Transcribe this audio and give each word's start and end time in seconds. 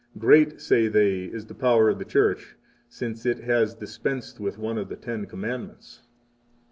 Great, 0.17 0.59
say 0.59 0.87
they, 0.87 1.25
is 1.25 1.45
the 1.45 1.53
power 1.53 1.87
of 1.87 1.99
the 1.99 2.05
Church, 2.05 2.55
since 2.89 3.23
it 3.23 3.37
has 3.41 3.75
dispensed 3.75 4.39
with 4.39 4.57
one 4.57 4.79
of 4.79 4.89
the 4.89 4.95
Ten 4.97 5.27
Commandments! 5.27 6.01